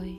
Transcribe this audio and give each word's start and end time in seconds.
Oi. 0.00 0.18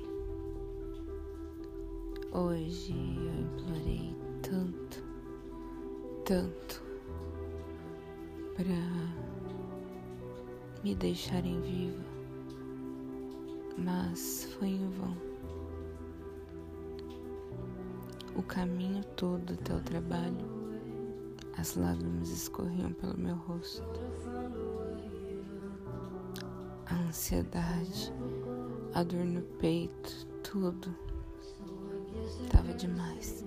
Hoje 2.31 2.93
eu 2.93 3.41
implorei 3.41 4.15
tanto, 4.43 5.03
tanto 6.23 6.83
para 8.55 8.75
me 10.83 10.93
deixarem 10.93 11.59
viva, 11.61 12.03
mas 13.75 14.43
foi 14.43 14.67
em 14.67 14.89
vão. 14.91 15.17
O 18.35 18.43
caminho 18.43 19.03
todo 19.15 19.53
até 19.53 19.73
o 19.73 19.81
trabalho, 19.81 20.45
as 21.57 21.75
lágrimas 21.75 22.29
escorriam 22.29 22.93
pelo 22.93 23.17
meu 23.17 23.35
rosto. 23.37 23.99
A 26.85 26.95
ansiedade 27.07 28.13
a 28.93 29.03
dor 29.03 29.25
no 29.25 29.41
peito, 29.59 30.27
tudo 30.43 30.95
tava 32.51 32.73
demais. 32.73 33.43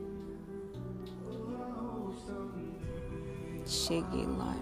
Cheguei 3.65 4.27
lá, 4.27 4.55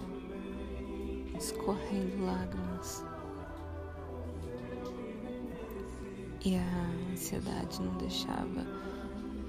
escorrendo 1.37 2.25
lágrimas. 2.25 3.03
E 6.43 6.55
a 6.55 7.11
ansiedade 7.11 7.81
não 7.81 7.97
deixava 7.97 8.65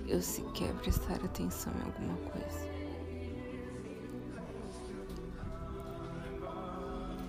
eu 0.09 0.23
sequer 0.23 0.73
prestar 0.77 1.17
atenção 1.17 1.73
em 1.75 1.83
alguma 1.83 2.17
coisa. 2.31 2.77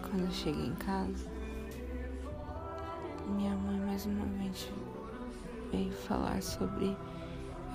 Quando 0.09 0.23
eu 0.23 0.31
cheguei 0.31 0.67
em 0.67 0.75
casa, 0.75 1.36
minha 3.27 3.55
mãe 3.55 3.79
mais 3.79 4.05
uma 4.05 4.25
vez 4.25 4.71
veio 5.71 5.91
falar 5.91 6.41
sobre 6.41 6.95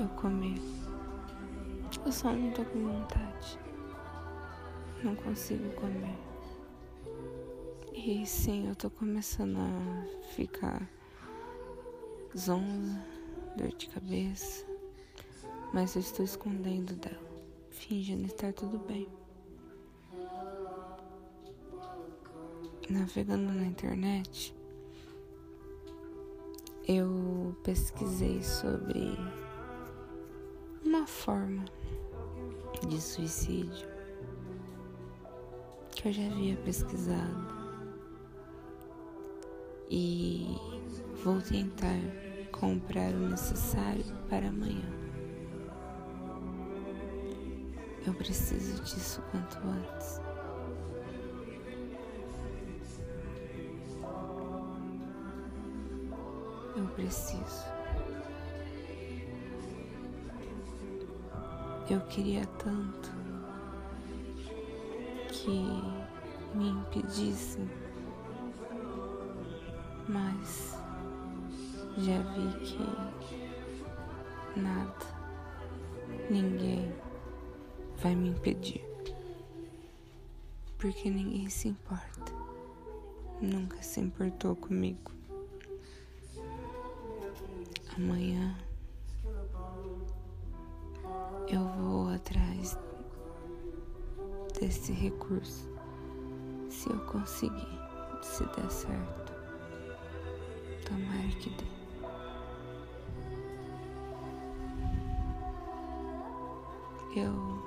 eu 0.01 0.09
comer. 0.21 0.59
Eu 2.05 2.13
só 2.13 2.33
não 2.33 2.51
tô 2.53 2.65
com 2.65 2.89
vontade. 2.89 3.59
Não 5.05 5.15
consigo 5.15 5.69
comer. 5.75 6.17
E 7.93 8.25
sim, 8.27 8.69
eu 8.69 8.75
tô 8.75 8.89
começando 8.91 9.59
a 9.59 10.25
ficar 10.35 10.89
zonza, 12.37 13.05
dor 13.57 13.69
de 13.69 13.89
cabeça. 13.89 14.67
Mas 15.73 15.95
eu 15.95 16.01
estou 16.01 16.25
escondendo 16.25 16.95
dela, 16.95 17.21
fingindo 17.71 18.27
estar 18.27 18.53
tudo 18.53 18.79
bem. 18.79 19.09
Navegando 22.89 23.53
na 23.53 23.65
internet, 23.65 24.55
eu 26.97 27.57
pesquisei 27.63 28.43
sobre 28.43 29.17
uma 30.85 31.07
forma 31.07 31.65
de 32.87 33.01
suicídio 33.01 33.89
que 35.91 36.09
eu 36.09 36.13
já 36.13 36.27
havia 36.27 36.57
pesquisado 36.57 37.47
e 39.91 40.57
vou 41.25 41.41
tentar 41.41 42.01
comprar 42.51 43.13
o 43.15 43.29
necessário 43.29 44.05
para 44.29 44.49
amanhã. 44.49 45.03
Eu 48.07 48.13
preciso 48.15 48.83
disso 48.83 49.23
quanto 49.31 49.59
antes. 49.59 50.32
Preciso. 56.95 57.73
Eu 61.91 62.01
queria 62.03 62.47
tanto 62.47 63.11
que 65.29 65.65
me 66.55 66.69
impedissem, 66.69 67.69
mas 70.09 70.79
já 71.99 72.23
vi 72.23 72.53
que 72.61 72.79
nada, 74.61 75.07
ninguém 76.31 76.95
vai 77.97 78.15
me 78.15 78.29
impedir, 78.31 78.85
porque 80.79 81.11
ninguém 81.11 81.49
se 81.49 81.69
importa, 81.69 82.33
nunca 83.41 83.83
se 83.83 84.01
importou 84.01 84.57
comigo. 84.57 85.11
Amanhã 87.99 88.57
eu 91.47 91.63
vou 91.77 92.09
atrás 92.09 92.79
desse 94.59 94.93
recurso. 94.93 95.69
Se 96.71 96.89
eu 96.89 96.99
conseguir, 97.05 97.79
se 98.23 98.45
der 98.47 98.71
certo, 98.71 99.33
tomara 100.87 101.29
que 101.39 101.51
dê. 101.51 101.73
Eu 107.15 107.63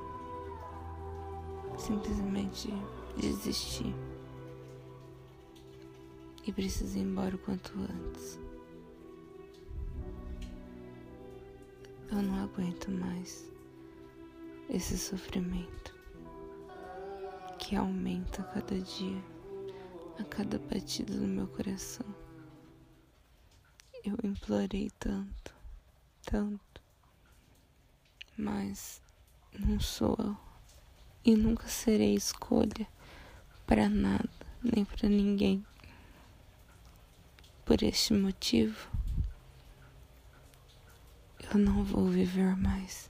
simplesmente 1.78 2.74
desisti 3.16 3.94
e 6.48 6.52
preciso 6.52 6.98
ir 6.98 7.02
embora 7.02 7.36
o 7.36 7.40
quanto 7.40 7.72
antes. 7.78 8.40
Eu 12.16 12.22
não 12.22 12.46
aguento 12.46 12.90
mais 12.90 13.46
esse 14.70 14.98
sofrimento 14.98 15.94
que 17.60 17.76
aumenta 17.76 18.42
a 18.42 18.46
cada 18.46 18.80
dia, 18.80 19.22
a 20.18 20.24
cada 20.24 20.58
batida 20.58 21.14
do 21.14 21.28
meu 21.28 21.46
coração. 21.46 22.06
Eu 24.02 24.18
implorei 24.24 24.90
tanto, 24.98 25.54
tanto, 26.22 26.82
mas 28.38 29.02
não 29.60 29.78
sou 29.82 30.16
eu 30.18 30.38
e 31.26 31.36
nunca 31.36 31.68
serei 31.68 32.16
escolha 32.16 32.88
para 33.68 33.90
nada, 33.90 34.30
nem 34.64 34.86
para 34.86 35.10
ninguém. 35.10 35.66
Por 37.66 37.84
este 37.84 38.14
motivo, 38.14 38.95
eu 41.54 41.60
não 41.60 41.84
vou 41.84 42.08
viver 42.08 42.56
mais. 42.58 43.10